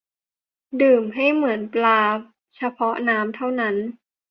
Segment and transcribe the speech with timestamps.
[0.81, 2.01] ดื่มให้เหมือนปลา
[2.57, 3.75] เฉพาะน้ำเท่านั้น